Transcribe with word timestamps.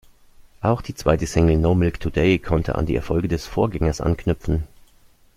Auch 0.61 0.81
die 0.81 0.95
zweite 0.95 1.27
Single 1.27 1.57
"No 1.59 1.75
Milk 1.75 1.99
Today" 1.99 2.39
konnte 2.39 2.73
an 2.73 2.87
die 2.87 2.95
Erfolge 2.95 3.27
des 3.27 3.45
Vorgängers 3.45 4.01
anknüpfen. 4.01 4.63